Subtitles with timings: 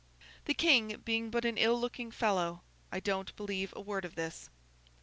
[0.45, 4.49] The King being but an ill looking fellow, I don't believe a word of this.